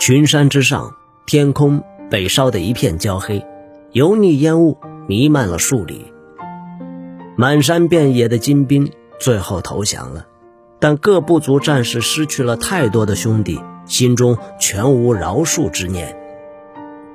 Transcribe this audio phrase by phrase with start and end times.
[0.00, 0.94] 群山之上，
[1.26, 3.44] 天空被烧得一片焦黑，
[3.92, 6.10] 油腻烟雾弥漫了数里。
[7.36, 10.26] 满山遍野的金兵最后投降了，
[10.78, 16.16] 但各部族战士失去了太多的兄弟，心中全无饶恕之念。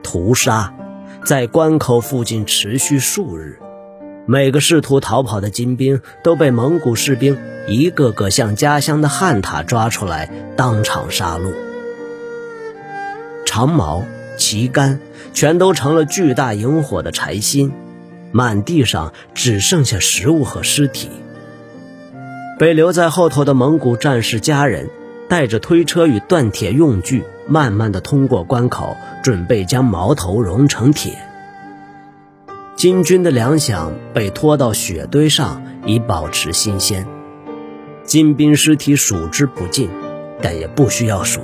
[0.03, 0.71] 屠杀
[1.23, 3.59] 在关口附近持续数日，
[4.27, 7.35] 每个试图逃跑的金兵都被蒙古士兵
[7.67, 11.64] 一个个向家乡的旱獭抓出来当场杀戮。
[13.55, 14.03] 长矛、
[14.35, 14.99] 旗杆
[15.33, 17.71] 全都成了巨大萤火的柴薪，
[18.33, 21.09] 满地上只剩下食物和尸体。
[22.59, 24.89] 被留在后头的蒙古战士家人
[25.29, 31.17] 带着推车与锻铁用具，慢慢的通过关口，准备将矛头熔成铁。
[32.75, 37.07] 金军的粮饷被拖到雪堆上，以保持新鲜。
[38.03, 39.89] 金兵尸体数之不尽，
[40.41, 41.39] 但也不需要数。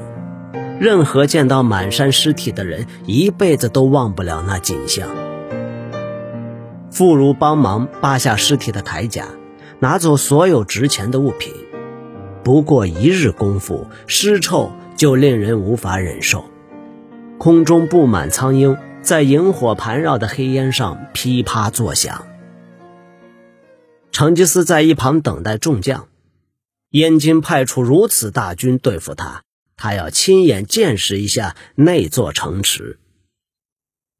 [0.81, 5.07] 任何见到满山尸体的人，一辈子都忘不了那景象。
[6.89, 9.27] 妇孺帮忙扒下尸体的铠甲，
[9.77, 11.53] 拿走所有值钱的物品。
[12.43, 16.45] 不过一日功夫，尸臭就令人无法忍受。
[17.37, 22.25] 空中布满苍鹰，在萤火盘绕的黑烟上噼啪作响。
[24.11, 26.07] 成吉思在一旁等待众将，
[26.89, 29.43] 燕京派出如此大军对付他。
[29.81, 32.99] 他要亲眼见识一下那座城池。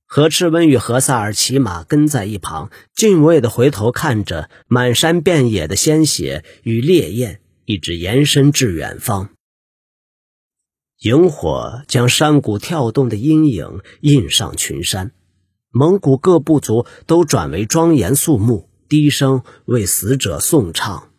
[0.08, 9.30] 何赤温与何萨尔骑马跟在一旁，敬畏地回头看着满山遍野的鲜血与烈焰，一直延伸至远方。
[11.02, 15.12] 萤火将山谷跳动的阴影印上群山，
[15.70, 21.12] 蒙古各部族都转为庄严肃穆，低声为死者颂唱。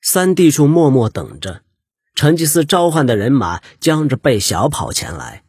[0.00, 1.63] 三弟兄默默等着。
[2.14, 5.42] 成吉思召唤的人马将着背小跑前来，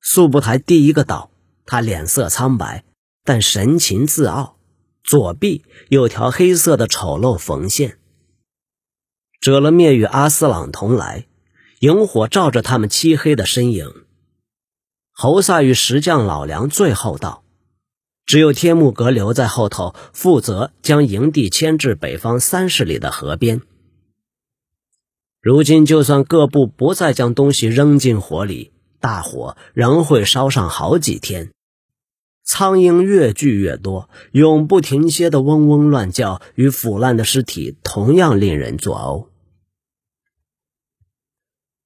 [0.00, 1.30] 速不台第一个到，
[1.64, 2.84] 他脸色苍白，
[3.24, 4.56] 但神情自傲，
[5.02, 7.98] 左臂有条黑色的丑陋缝线。
[9.40, 11.26] 哲勒灭与阿斯朗同来，
[11.80, 13.88] 萤火照着他们漆黑的身影。
[15.12, 17.42] 侯萨与石匠老梁最后到，
[18.24, 23.60] 只有天木格留在后头，负责将营地迁至北方三十里的河边。
[25.46, 31.52] 如今，就算各部不再将东西扔进火里，大火仍会烧上好几天。
[32.42, 39.28] 苍蝇越聚越多，永不停歇的嗡嗡乱叫，与腐烂的尸体同样令人作呕。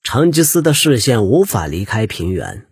[0.03, 2.67] 成吉思的视线无法离开平原，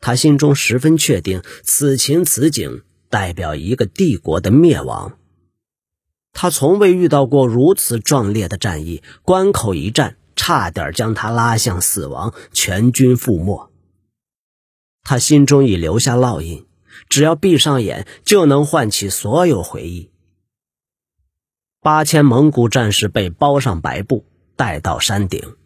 [0.00, 5.18] 他心中十分确定，此情此景代表一个帝国的灭亡。
[6.32, 10.16] 他从未遇到过如此壮烈的战役，关口一战。
[10.36, 13.70] 差点将他拉向死亡，全军覆没。
[15.02, 16.66] 他心中已留下烙印，
[17.08, 20.10] 只要闭上眼，就能唤起所有回忆。
[21.80, 25.56] 八千蒙古战士被包上白布，带到山顶。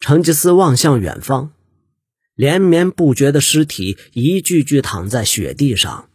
[0.00, 1.52] 成吉思望向远方，
[2.34, 6.08] 连绵不绝的尸体一具具躺在雪地上，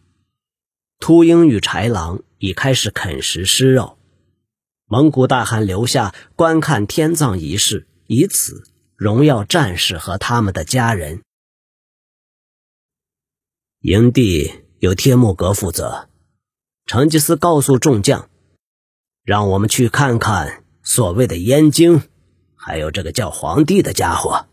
[0.98, 3.98] 秃鹰与豺狼已开始啃食尸肉。
[4.92, 8.64] 蒙古大汗留下观看天葬仪式，以此
[8.94, 11.22] 荣耀战士和他们的家人。
[13.80, 16.10] 营地由天木阁负责。
[16.84, 18.28] 成吉思告诉众将
[19.24, 22.02] ：“让我们去看看所谓的燕京，
[22.54, 24.46] 还有这个叫皇帝的家伙。”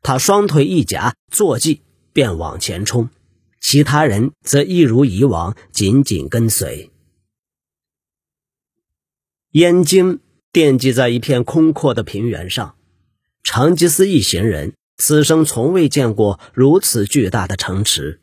[0.00, 1.82] 他双腿一夹，坐骑
[2.14, 3.10] 便往前冲，
[3.60, 6.90] 其他人则一如以往紧紧跟随。
[9.54, 10.18] 燕京
[10.52, 12.74] 奠基在一片空阔的平原上，
[13.44, 18.20] 成吉思一行人此生从未见过如此巨大的城池。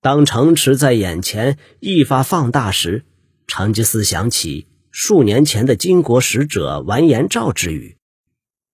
[0.00, 3.04] 当城池在眼前一发放大时，
[3.48, 7.96] 成吉思想起数年前的金国使者完颜肇之语。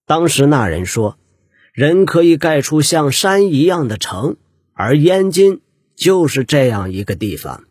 [0.05, 1.19] 当时那人说
[1.73, 4.37] ：“人可以盖出像山一样的城，
[4.75, 5.63] 而燕京
[5.97, 7.65] 就是这样一个地方。”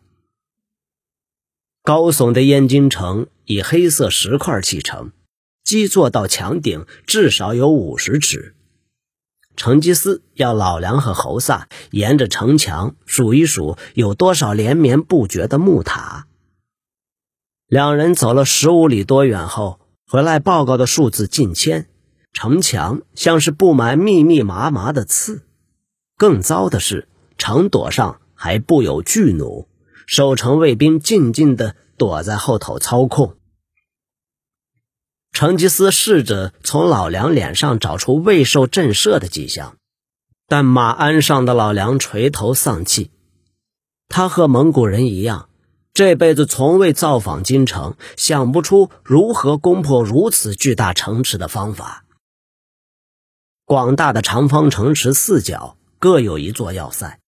[1.92, 5.10] 高耸的燕京城以黑色石块砌成，
[5.64, 8.54] 基座到墙顶至少有五十尺。
[9.56, 16.28] 成吉思要老梁和侯萨沿着城墙数一数有多少连绵不绝的木塔。
[17.66, 21.88] 两人走了十五里多远后，回来报告的数字近千，
[22.32, 25.42] 城墙像是布满密密麻麻的刺。
[26.16, 29.66] 更糟的是，城垛上还布有巨弩。
[30.10, 33.36] 守城卫兵静静地躲在后头操控。
[35.30, 39.76] 成吉思试着从老梁脸上找出未受震慑的迹象，
[40.48, 43.12] 但马鞍上的老梁垂头丧气。
[44.08, 45.48] 他和蒙古人一样，
[45.92, 52.04] 这辈子从未造访京城，想不出如何攻破如此巨大城池的方法。
[53.64, 57.19] 广大的长方城池四角各有一座要塞，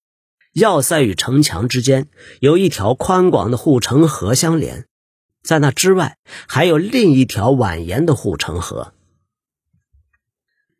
[0.53, 2.07] 要塞与城墙之间
[2.39, 4.85] 有一条宽广的护城河相连。
[5.41, 6.17] 在那之外，
[6.47, 8.93] 还有另一条蜿蜒的护城河。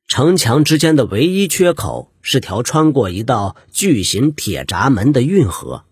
[0.08, 5.84] 城墙之间的唯一缺口是条穿过一道巨型铁闸门的运河，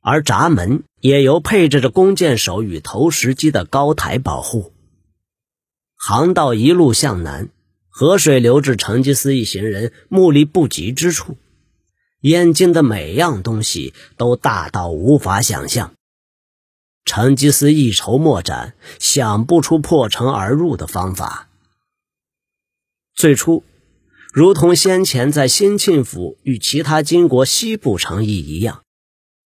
[0.00, 4.72] 而闸门也由配置着弓箭手与投石机的高台保护。
[5.96, 7.48] 航道一路向南，
[7.88, 11.38] 河水流至成吉思一行人目力不及之处，
[12.20, 15.94] 燕京的每样东西都大到无法想象。
[17.04, 21.48] 成吉思一筹莫展，想不出破城而入的方法。
[23.14, 23.62] 最初，
[24.32, 28.82] 如同先前在兴庆府与其他金国西部城邑一样，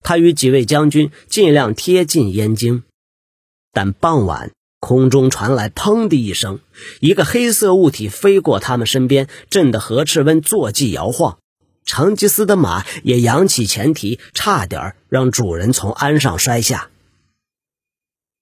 [0.03, 2.85] 他与几位将军尽量贴近燕京。
[3.73, 6.61] 但傍晚，空中传来“砰”的一声，
[7.01, 11.40] 一个黑色物体飞过他们身边，震得何赤温坐骑摇晃，
[11.91, 16.89] 成吉思的马也扬起前蹄，差点让主人从鞍上摔下。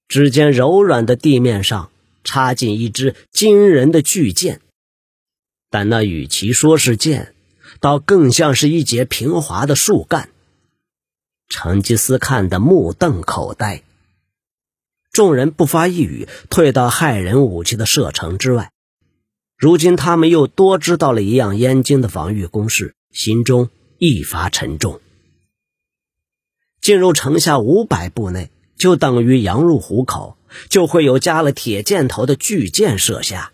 [0.07, 1.91] 只见柔软的地面上
[2.25, 4.61] 插进一支惊人的巨剑，
[5.71, 7.35] 但那与其说是剑，
[7.81, 10.29] 倒更像是一截平滑的树干。
[11.49, 13.83] 成吉思看得目瞪口呆，
[15.11, 18.71] 众人不发一语，退到骇人武器的射程之外。
[19.57, 23.69] 如今他们又多知道了一样燕京的防御工事，心中
[23.99, 25.01] 一发沉重。
[26.81, 28.53] 进入城下五百步内。
[28.79, 30.39] 就等于羊入虎口，
[30.69, 33.51] 就会有加了铁箭头的巨箭射下。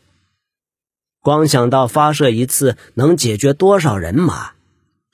[1.23, 4.53] 光想到发射一次能解决多少人马，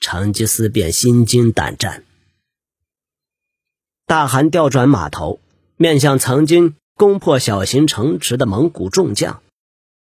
[0.01, 2.03] 成吉思便心惊胆战。
[4.05, 5.39] 大汗调转马头，
[5.77, 9.41] 面向曾经攻破小型城池的蒙古众将，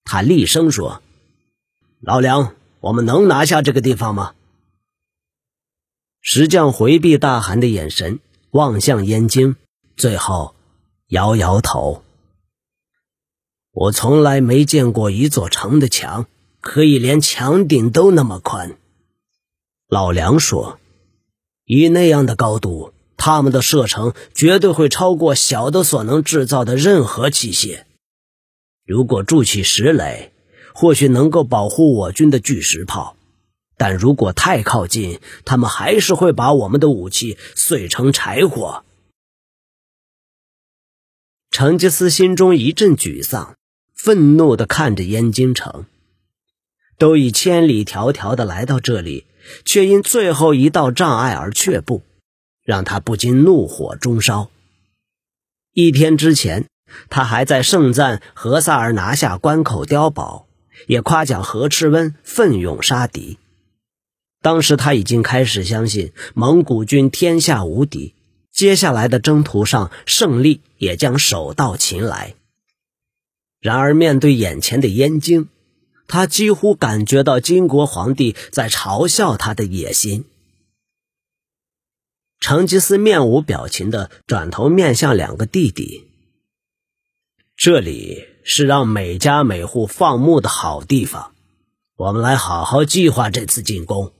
[0.04, 1.00] 他厉声说
[2.00, 2.54] ：“老梁，
[2.86, 4.34] 我们能拿下这个地方吗？”
[6.22, 9.56] 石匠回避大汗的眼神，望向燕京。
[9.96, 10.54] 最后，
[11.08, 12.04] 摇摇头。
[13.72, 16.26] 我从来没见过一座城的墙
[16.60, 18.78] 可以连墙顶都那么宽。
[19.88, 20.78] 老梁说
[21.66, 27.84] ：“以那样的高度，他们的射程绝对会超过小的所能制造的任何器械。
[28.84, 30.32] 如果筑起石垒，
[30.78, 33.16] 或许能够保护我军的巨石炮；
[33.78, 38.84] 但如果太靠近，他们还是会把我们的武器碎成柴火。”
[41.50, 43.56] 成吉思心中一阵沮丧，
[43.94, 45.86] 愤怒地看着燕京城。
[46.98, 49.24] 都已千里迢迢地来到这里，
[49.64, 52.02] 却因最后一道障碍而却步，
[52.62, 54.50] 让他不禁怒火中烧。
[55.72, 56.66] 一天之前，
[57.08, 60.45] 他还在盛赞何萨尔拿下关口碉堡，
[60.86, 63.38] 也夸奖何赤温奋勇杀敌。
[64.40, 68.14] 当时他已经开始相信蒙古军天下无敌。
[68.52, 72.34] 接下来的征途上，胜利也将手到擒来。
[73.60, 75.48] 然而，面对眼前的燕京，
[76.06, 80.24] 他几乎感觉到金国皇帝在嘲笑他的野心。
[82.40, 86.06] 成吉思面无表情的转头面向两个弟弟
[87.56, 91.32] ：“这里是让每家每户放牧的好地方，
[91.96, 94.12] 我们来好好计划这次进攻。”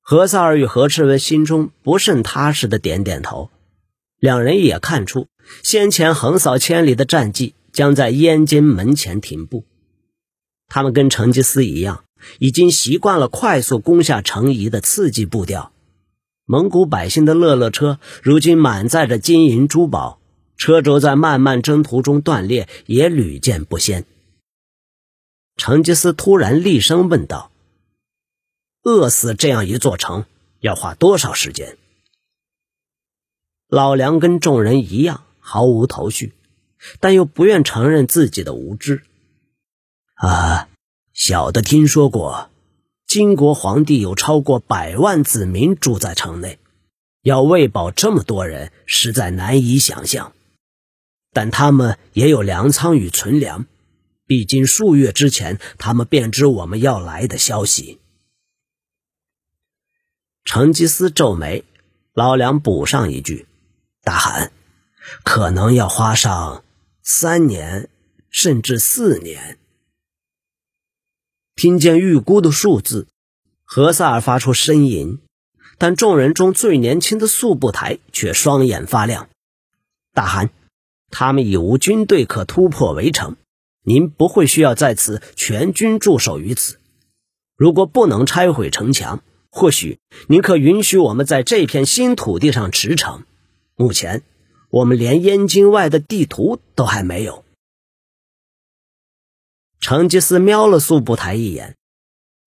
[0.00, 3.50] 何萨尔与何赤文心中不甚踏实的点点头，
[4.18, 5.28] 两人也看出
[5.62, 9.66] 先前横扫千里的战绩将在燕京门前停步。
[10.68, 12.04] 他们跟成吉思一样，
[12.38, 15.70] 已经习惯了快速攻下城邑的刺激步调。
[16.46, 20.19] 蒙古百姓的乐乐车如今满载着金银珠宝，
[20.60, 24.04] 车轴在漫漫征途中断裂也屡见不鲜。
[25.56, 27.50] 成吉思突然厉声问道。
[28.82, 30.26] 饿死这样一座城
[30.60, 31.78] 要花多少时间？
[33.68, 36.34] 老梁跟众人一样毫无头绪，
[37.00, 39.02] 但又不愿承认自己的无知。
[40.16, 40.68] 啊，
[41.14, 42.50] 小的听说过，
[43.06, 46.58] 金国皇帝有超过百万子民住在城内，
[47.22, 50.34] 要喂饱这么多人，实在难以想象。
[51.32, 53.66] 但他们也有粮仓与存粮，
[54.26, 58.00] 毕竟数月之前他们便知我们要来的消息。
[60.44, 61.64] 成吉思皱眉，
[62.12, 63.46] 老梁补上一句
[64.02, 64.52] ：“大汗，
[65.22, 66.64] 可能要花上
[67.02, 67.88] 三年
[68.30, 69.58] 甚至四年。
[71.54, 73.06] 听见预估的数字，
[73.64, 75.20] 何萨尔发出呻吟，
[75.78, 79.28] 但众人中最年轻的速不台却双眼发亮。
[80.12, 80.50] 大汗，
[81.10, 83.36] 他们已无军队可突破围城，
[83.82, 86.78] 您不会需要在此全军驻守于此。
[87.56, 89.98] 如果不能拆毁城墙，或许
[90.28, 93.22] 您可允许我们在这片新土地上驰骋。
[93.74, 94.22] 目前，
[94.70, 97.44] 我们连燕京外的地图都还没有。
[99.80, 101.76] 成吉思瞄了速不台一眼，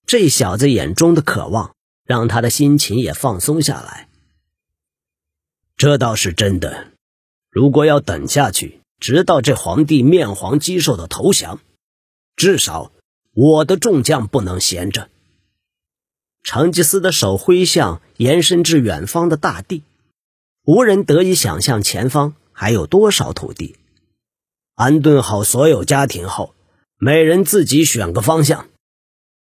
[0.06, 4.08] 这小子眼中的渴望让他的心情也放松下来。
[5.76, 6.93] 这倒是真的。
[7.54, 11.60] 如果要等下去，直到这皇帝面黄肌瘦的投降，
[12.36, 12.92] 至少
[13.34, 15.10] 我的众将不能闲着。
[16.42, 19.84] 成吉思的手挥向延伸至远方的大地，
[20.66, 23.76] 无人得以想象前方还有多少土地。
[24.74, 26.56] 安顿好所有家庭后。
[27.00, 28.70] 每人自己选个方向，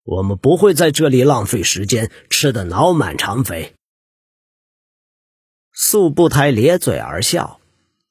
[0.03, 3.75] 我们不会在这里浪费时间，吃得脑满肠肥。
[5.73, 7.61] 素不台咧嘴而笑，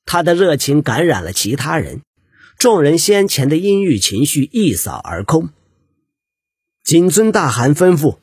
[0.05, 2.01] 他的热情感染了其他人，
[2.57, 5.49] 众人先前的阴郁情绪一扫而空。
[6.83, 8.17] 谨遵大汗吩咐，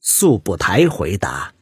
[0.00, 1.54] 素不台回答。